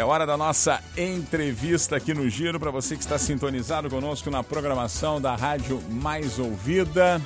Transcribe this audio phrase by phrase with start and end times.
[0.00, 5.20] Hora da nossa entrevista aqui no Giro, para você que está sintonizado conosco na programação
[5.20, 7.20] da Rádio Mais Ouvida.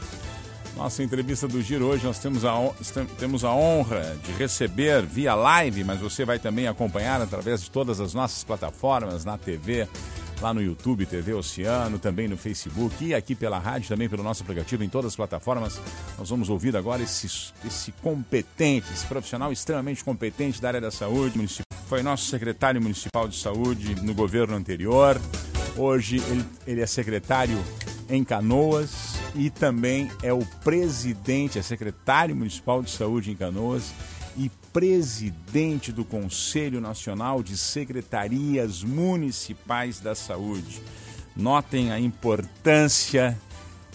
[0.77, 2.53] Nossa entrevista do Giro hoje nós temos a,
[3.19, 8.01] temos a honra de receber via live, mas você vai também acompanhar através de todas
[8.01, 9.89] as nossas plataformas, na TV,
[10.41, 14.43] lá no YouTube, TV Oceano, também no Facebook e aqui pela rádio, também pelo nosso
[14.43, 15.81] aplicativo, em todas as plataformas.
[16.19, 17.27] Nós vamos ouvir agora esse,
[17.65, 23.29] esse competente, esse profissional extremamente competente da área da saúde municipal foi nosso secretário municipal
[23.29, 25.21] de saúde no governo anterior.
[25.77, 27.57] Hoje ele, ele é secretário
[28.11, 33.93] em Canoas e também é o presidente, é secretário municipal de saúde em Canoas
[34.37, 40.83] e presidente do Conselho Nacional de Secretarias Municipais da Saúde.
[41.37, 43.39] Notem a importância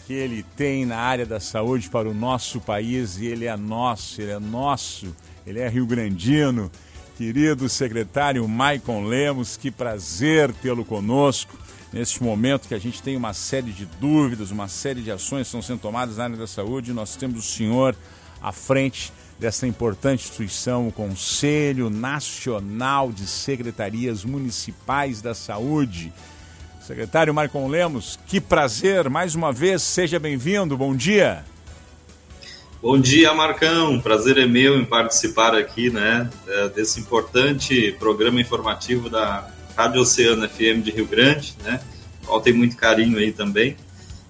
[0.07, 4.21] que ele tem na área da saúde para o nosso país e ele é nosso,
[4.21, 5.13] ele é nosso,
[5.45, 6.71] ele é rio-grandino
[7.17, 11.57] querido secretário Maicon Lemos, que prazer tê-lo conosco
[11.91, 15.47] neste momento que a gente tem uma série de dúvidas, uma série de ações que
[15.47, 16.93] estão sendo tomadas na área da saúde.
[16.93, 17.95] Nós temos o senhor
[18.41, 26.13] à frente dessa importante instituição, o Conselho Nacional de Secretarias Municipais da Saúde.
[26.79, 31.43] Secretário Maicon Lemos, que prazer, mais uma vez, seja bem-vindo, bom dia.
[32.81, 34.01] Bom dia, Marcão.
[34.01, 39.47] Prazer é meu em participar aqui, né, é, desse importante programa informativo da
[39.77, 41.79] Rádio Oceano FM de Rio Grande, né,
[42.25, 43.77] qual tem muito carinho aí também.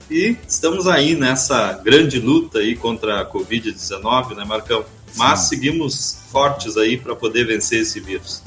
[0.10, 4.84] E estamos aí nessa grande luta aí contra a Covid-19, né, Marcão?
[5.16, 5.56] Mas Sim.
[5.56, 8.44] seguimos fortes aí para poder vencer esse vírus.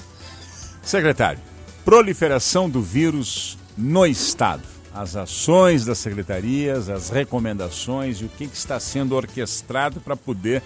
[0.82, 1.40] Secretário,
[1.82, 8.56] proliferação do vírus no estado as ações das secretarias, as recomendações e o que, que
[8.56, 10.62] está sendo orquestrado para poder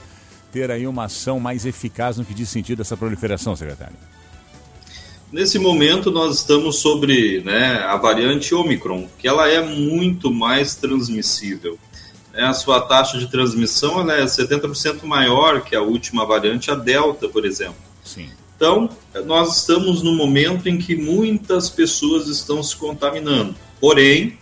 [0.53, 3.97] ter aí uma ação mais eficaz no que diz sentido essa proliferação, secretário?
[5.33, 11.78] Nesse momento nós estamos sobre né, a variante Omicron, que ela é muito mais transmissível.
[12.34, 16.75] É, a sua taxa de transmissão ela é 70% maior que a última variante, a
[16.75, 17.77] Delta, por exemplo.
[18.05, 18.28] Sim.
[18.56, 18.91] Então,
[19.25, 23.55] nós estamos no momento em que muitas pessoas estão se contaminando.
[23.81, 24.39] Porém,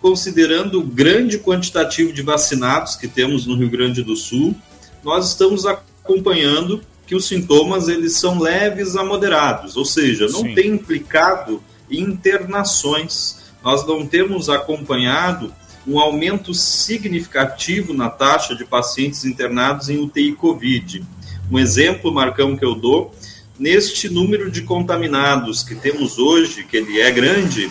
[0.00, 4.56] considerando o grande quantitativo de vacinados que temos no Rio Grande do Sul,
[5.02, 10.54] nós estamos acompanhando que os sintomas eles são leves a moderados, ou seja, não Sim.
[10.54, 13.50] tem implicado internações.
[13.64, 15.52] Nós não temos acompanhado
[15.86, 21.04] um aumento significativo na taxa de pacientes internados em UTI Covid.
[21.50, 23.12] Um exemplo, Marcão, que eu dou,
[23.58, 27.70] neste número de contaminados que temos hoje, que ele é grande,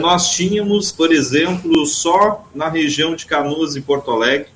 [0.00, 4.48] nós tínhamos, por exemplo, só na região de Canoas e Porto Alegre,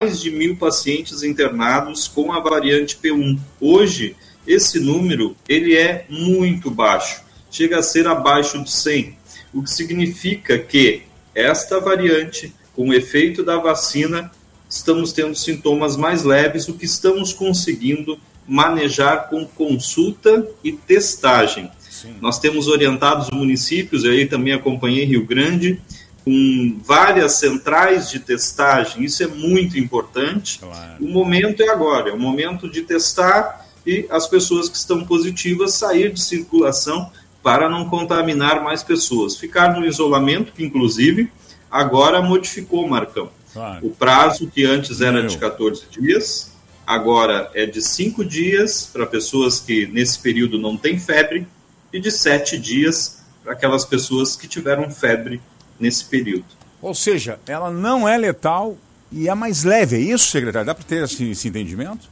[0.00, 3.38] mais de mil pacientes internados com a variante P1.
[3.60, 4.14] Hoje,
[4.46, 9.16] esse número ele é muito baixo, chega a ser abaixo de 100,
[9.52, 11.02] o que significa que
[11.34, 14.30] esta variante, com o efeito da vacina,
[14.68, 21.70] estamos tendo sintomas mais leves, o que estamos conseguindo manejar com consulta e testagem.
[22.00, 22.14] Sim.
[22.20, 25.80] Nós temos orientado os municípios, eu aí também acompanhei Rio Grande,
[26.24, 30.58] com várias centrais de testagem, isso é muito importante.
[30.58, 31.04] Claro.
[31.04, 35.74] O momento é agora, é o momento de testar e as pessoas que estão positivas
[35.74, 37.10] sair de circulação
[37.42, 39.36] para não contaminar mais pessoas.
[39.36, 41.30] Ficar no isolamento, que inclusive
[41.70, 43.30] agora modificou, Marcão.
[43.52, 43.86] Claro.
[43.86, 45.26] O prazo que antes era Meu.
[45.26, 46.52] de 14 dias,
[46.86, 51.46] agora é de 5 dias para pessoas que nesse período não têm febre
[51.92, 55.40] e de sete dias para aquelas pessoas que tiveram febre
[55.78, 56.44] nesse período.
[56.80, 58.76] Ou seja, ela não é letal
[59.12, 60.66] e é mais leve, é isso, secretário?
[60.66, 62.08] Dá para ter esse, esse entendimento?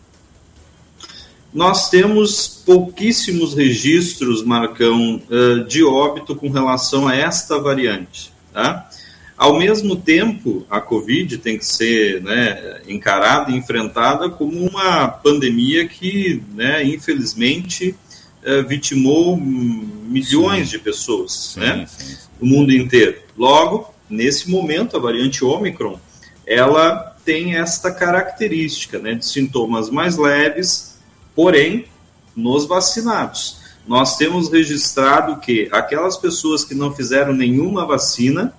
[1.52, 5.20] Nós temos pouquíssimos registros, Marcão,
[5.66, 8.32] de óbito com relação a esta variante.
[8.52, 8.88] Tá?
[9.36, 15.86] Ao mesmo tempo, a Covid tem que ser né, encarada e enfrentada como uma pandemia
[15.88, 17.94] que, né, infelizmente,
[18.48, 20.78] é, vitimou milhões sim.
[20.78, 23.18] de pessoas sim, né, sim, no mundo inteiro.
[23.36, 26.00] Logo, nesse momento, a variante Omicron,
[26.46, 30.98] ela tem esta característica né, de sintomas mais leves,
[31.34, 31.84] porém,
[32.34, 33.58] nos vacinados.
[33.86, 38.54] Nós temos registrado que aquelas pessoas que não fizeram nenhuma vacina,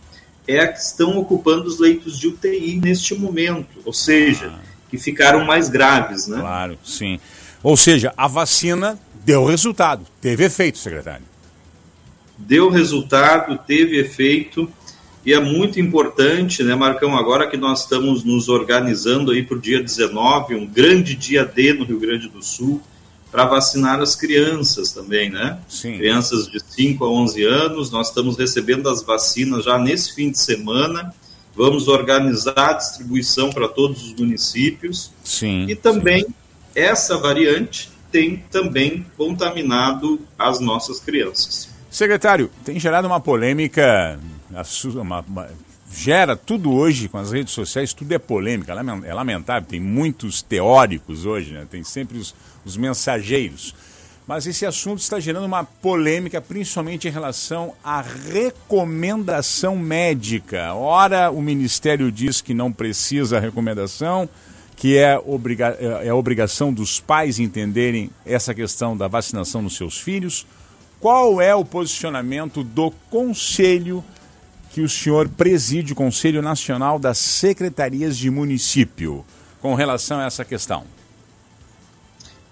[0.48, 4.60] é a que estão ocupando os leitos de UTI neste momento, ou seja, ah.
[4.90, 6.40] que ficaram mais graves, né?
[6.40, 7.20] Claro, sim.
[7.62, 11.26] Ou seja, a vacina deu resultado, teve efeito, secretário.
[12.36, 14.68] Deu resultado, teve efeito,
[15.24, 19.62] e é muito importante, né, Marcão, agora que nós estamos nos organizando aí para o
[19.62, 22.82] dia 19, um grande dia D no Rio Grande do Sul,
[23.32, 25.60] para vacinar as crianças também, né?
[25.68, 25.98] Sim.
[25.98, 30.40] Crianças de 5 a 11 anos, nós estamos recebendo as vacinas já nesse fim de
[30.40, 31.14] semana.
[31.56, 35.12] Vamos organizar a distribuição para todos os municípios.
[35.24, 35.68] Sim.
[35.70, 36.34] E também sim.
[36.74, 41.70] essa variante tem também contaminado as nossas crianças.
[41.90, 44.20] Secretário, tem gerado uma polêmica,
[44.96, 45.50] uma, uma,
[45.92, 48.74] gera tudo hoje com as redes sociais, tudo é polêmica,
[49.06, 51.66] é lamentável, tem muitos teóricos hoje, né?
[51.70, 53.74] tem sempre os, os mensageiros.
[54.28, 60.76] Mas esse assunto está gerando uma polêmica, principalmente em relação à recomendação médica.
[60.76, 64.30] Ora, o Ministério diz que não precisa recomendação,
[64.80, 70.00] que é, obriga é a obrigação dos pais entenderem essa questão da vacinação nos seus
[70.00, 70.48] filhos.
[71.02, 74.02] Qual é o posicionamento do Conselho
[74.72, 79.26] que o senhor preside, o Conselho Nacional das Secretarias de Município,
[79.62, 80.86] com relação a essa questão?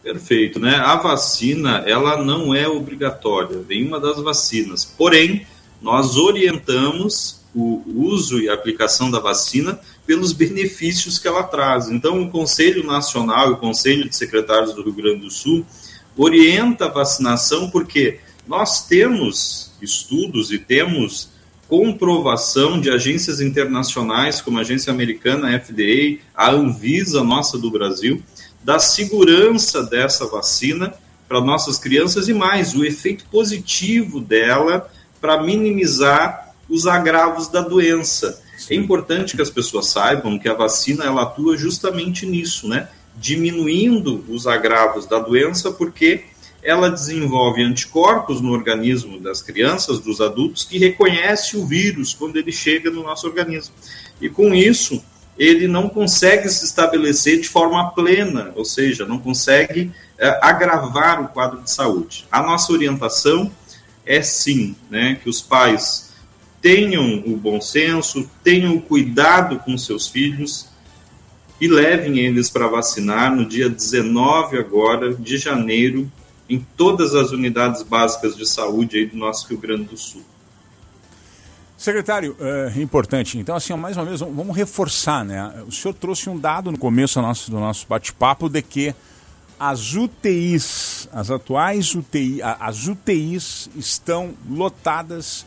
[0.03, 0.75] Perfeito, né?
[0.75, 4.83] A vacina, ela não é obrigatória, nenhuma das vacinas.
[4.83, 5.47] Porém,
[5.81, 11.89] nós orientamos o uso e aplicação da vacina pelos benefícios que ela traz.
[11.89, 15.65] Então, o Conselho Nacional e o Conselho de Secretários do Rio Grande do Sul
[16.15, 21.29] orienta a vacinação porque nós temos estudos e temos
[21.67, 28.23] comprovação de agências internacionais como a agência americana a FDA, a Anvisa nossa do Brasil,
[28.63, 30.93] da segurança dessa vacina
[31.27, 34.89] para nossas crianças e mais, o efeito positivo dela
[35.19, 38.41] para minimizar os agravos da doença.
[38.69, 42.87] É importante que as pessoas saibam que a vacina ela atua justamente nisso, né?
[43.15, 46.25] Diminuindo os agravos da doença, porque
[46.63, 52.51] ela desenvolve anticorpos no organismo das crianças, dos adultos, que reconhece o vírus quando ele
[52.51, 53.73] chega no nosso organismo.
[54.19, 55.01] E com isso,
[55.37, 61.27] ele não consegue se estabelecer de forma plena, ou seja, não consegue é, agravar o
[61.27, 62.25] quadro de saúde.
[62.31, 63.51] A nossa orientação
[64.05, 66.06] é sim, né, que os pais
[66.61, 70.67] tenham o bom senso, tenham o cuidado com seus filhos
[71.59, 76.11] e levem eles para vacinar no dia 19 agora de janeiro
[76.49, 80.23] em todas as unidades básicas de saúde aí do nosso Rio Grande do Sul.
[81.77, 83.37] Secretário, é importante.
[83.37, 85.63] Então, assim, mais uma vez, vamos reforçar, né?
[85.67, 88.95] O senhor trouxe um dado no começo do nosso, do nosso bate-papo de que
[89.59, 95.45] as UTIs, as atuais UTI, as UTIs estão lotadas,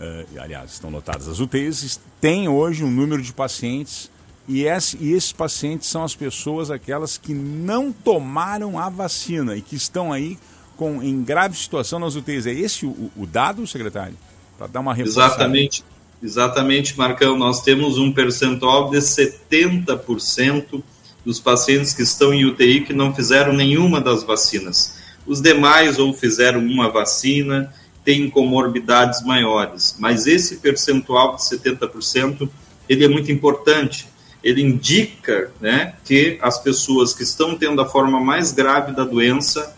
[0.00, 1.28] uh, aliás, estão lotadas.
[1.28, 4.10] As UTIs têm hoje um número de pacientes
[4.48, 9.62] e, esse, e esses pacientes são as pessoas, aquelas que não tomaram a vacina e
[9.62, 10.38] que estão aí
[10.76, 12.46] com, em grave situação nas UTIs.
[12.46, 14.16] É esse o, o dado, secretário?
[14.60, 15.26] para dar uma reforçada.
[15.26, 15.84] Exatamente,
[16.22, 17.38] exatamente, Marcão.
[17.38, 20.82] Nós temos um percentual de 70%
[21.24, 24.98] dos pacientes que estão em UTI que não fizeram nenhuma das vacinas.
[25.26, 27.72] Os demais ou fizeram uma vacina,
[28.04, 32.48] têm comorbidades maiores, mas esse percentual de 70%
[32.88, 34.08] ele é muito importante.
[34.42, 39.76] Ele indica né, que as pessoas que estão tendo a forma mais grave da doença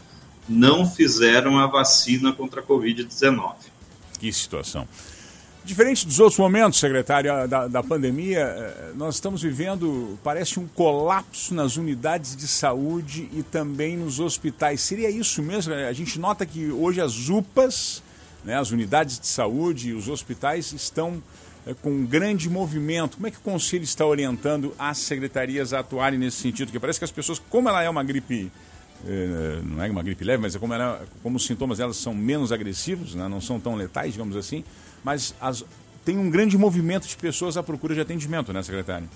[0.49, 3.55] não fizeram a vacina contra a Covid-19.
[4.19, 4.87] Que situação.
[5.65, 11.55] Diferente dos outros momentos, secretário, da, da pandemia, eh, nós estamos vivendo, parece um colapso
[11.55, 14.81] nas unidades de saúde e também nos hospitais.
[14.81, 15.73] Seria isso mesmo?
[15.73, 18.03] A gente nota que hoje as UPAs,
[18.45, 21.23] né, as unidades de saúde e os hospitais estão
[21.67, 23.17] é, com um grande movimento.
[23.17, 26.69] Como é que o Conselho está orientando as secretarias a atuarem nesse sentido?
[26.69, 28.51] Porque parece que as pessoas, como ela é uma gripe
[29.07, 32.15] é, não é uma gripe leve, mas é como, ela, como os sintomas delas são
[32.15, 34.63] menos agressivos, né, não são tão letais, digamos assim,
[35.03, 35.65] mas as,
[36.05, 39.09] tem um grande movimento de pessoas à procura de atendimento, né, secretário?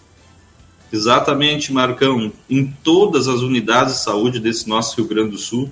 [0.93, 2.33] Exatamente, Marcão.
[2.49, 5.71] Em todas as unidades de saúde desse nosso Rio Grande do Sul,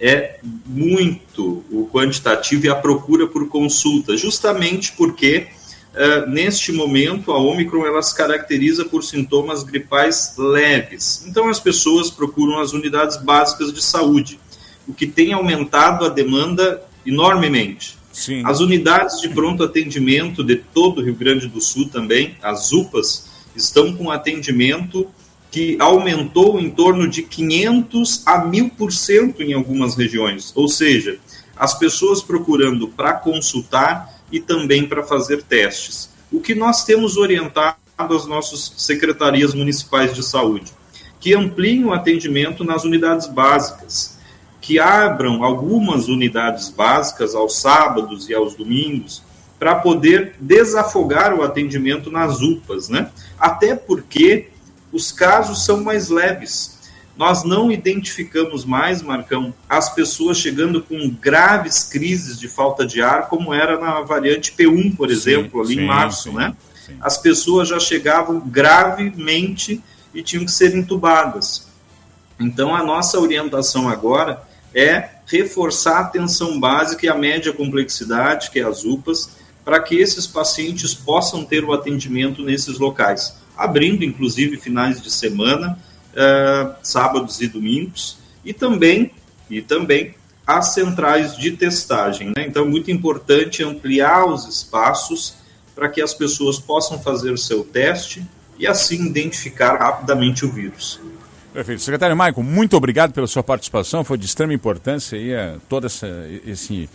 [0.00, 5.48] é muito o quantitativo e a procura por consulta, justamente porque
[5.92, 11.24] uh, neste momento, a Omicron ela se caracteriza por sintomas gripais leves.
[11.26, 14.38] Então, as pessoas procuram as unidades básicas de saúde,
[14.86, 17.98] o que tem aumentado a demanda enormemente.
[18.12, 18.42] Sim.
[18.44, 23.28] As unidades de pronto atendimento de todo o Rio Grande do Sul também, as UPAs,
[23.54, 25.08] estão com atendimento
[25.50, 30.52] que aumentou em torno de 500 a 1000% em algumas regiões.
[30.54, 31.18] Ou seja,
[31.56, 36.10] as pessoas procurando para consultar e também para fazer testes.
[36.30, 40.72] O que nós temos orientado as nossas secretarias municipais de saúde?
[41.18, 44.18] Que ampliem o atendimento nas unidades básicas,
[44.60, 49.22] que abram algumas unidades básicas aos sábados e aos domingos,
[49.58, 53.10] para poder desafogar o atendimento nas UPAs, né?
[53.40, 54.50] Até porque
[54.92, 56.78] os casos são mais leves.
[57.16, 63.28] Nós não identificamos mais, Marcão, as pessoas chegando com graves crises de falta de ar,
[63.28, 66.54] como era na variante P1, por exemplo, sim, ali sim, em março, sim, né?
[67.00, 69.82] As pessoas já chegavam gravemente
[70.14, 71.66] e tinham que ser entubadas.
[72.38, 74.42] Então, a nossa orientação agora
[74.72, 79.96] é reforçar a atenção básica e a média complexidade, que é as UPAs, para que
[79.96, 85.78] esses pacientes possam ter o atendimento nesses locais abrindo inclusive finais de semana,
[86.12, 89.10] uh, sábados e domingos, e também,
[89.50, 90.14] e também
[90.46, 92.28] as centrais de testagem.
[92.28, 92.46] Né?
[92.46, 95.34] Então, é muito importante ampliar os espaços
[95.74, 98.24] para que as pessoas possam fazer o seu teste
[98.58, 101.00] e assim identificar rapidamente o vírus.
[101.52, 101.82] Perfeito.
[101.82, 106.08] Secretário Maicon, muito obrigado pela sua participação, foi de extrema importância aí, eh, todo essa,
[106.46, 106.88] esse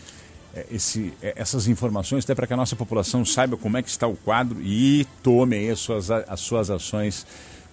[0.72, 4.08] esse, é, essas informações, até para que a nossa população saiba como é que está
[4.08, 7.26] o quadro e tome as suas, as suas ações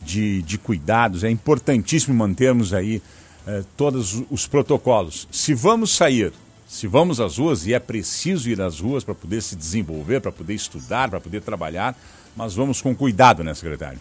[0.03, 1.25] de, de cuidados.
[1.25, 3.03] É importantíssimo mantermos aí
[3.47, 5.29] eh, todos os protocolos.
[5.31, 6.33] Se vamos sair,
[6.67, 10.33] se vamos às ruas, e é preciso ir às ruas para poder se desenvolver, para
[10.33, 11.99] poder estudar, para poder trabalhar,
[12.37, 13.99] mas vamos com cuidado, né, secretário?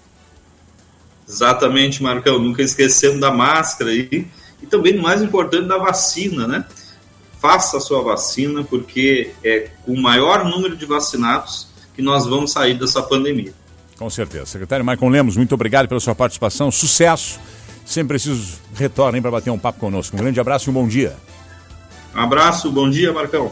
[1.27, 2.39] Exatamente, Marcão.
[2.39, 4.27] Nunca esquecendo da máscara aí.
[4.61, 6.65] E também, o mais importante, da vacina, né?
[7.41, 12.51] Faça a sua vacina, porque é com o maior número de vacinados que nós vamos
[12.51, 13.53] sair dessa pandemia.
[13.97, 14.45] Com certeza.
[14.45, 16.71] Secretário Maicon Lemos, muito obrigado pela sua participação.
[16.71, 17.39] Sucesso.
[17.85, 20.15] Sempre preciso retornem para bater um papo conosco.
[20.15, 21.17] Um grande abraço e um bom dia.
[22.15, 23.51] Um abraço, bom dia, Marcão.